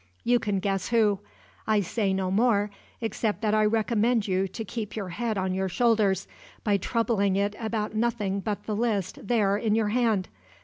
You 0.23 0.39
can 0.39 0.57
guess 0.57 0.87
who. 0.87 1.19
I 1.67 1.81
say 1.81 2.11
no 2.11 2.31
more, 2.31 2.71
except 3.01 3.43
that 3.43 3.53
I 3.53 3.63
recommend 3.65 4.27
you 4.27 4.47
to 4.47 4.65
keep 4.65 4.95
your 4.95 5.09
head 5.09 5.37
on 5.37 5.53
your 5.53 5.69
shoulders, 5.69 6.27
by 6.63 6.77
troubling 6.77 7.35
it 7.35 7.55
about 7.59 7.93
nothing 7.93 8.39
but 8.39 8.63
the 8.63 8.75
list 8.75 9.19
there 9.27 9.57
in 9.57 9.75
your 9.75 9.89
hand. 9.89 10.27